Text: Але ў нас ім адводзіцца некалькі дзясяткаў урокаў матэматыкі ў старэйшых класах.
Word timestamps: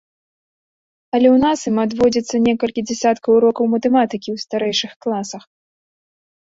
Але 1.15 1.27
ў 1.31 1.37
нас 1.45 1.59
ім 1.73 1.77
адводзіцца 1.85 2.35
некалькі 2.47 2.81
дзясяткаў 2.89 3.31
урокаў 3.37 3.65
матэматыкі 3.77 4.27
ў 4.35 4.49
старэйшых 4.49 4.91
класах. 5.05 5.43